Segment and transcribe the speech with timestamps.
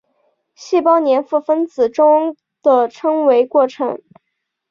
[0.55, 4.01] 细胞黏附分子中的称为的过程。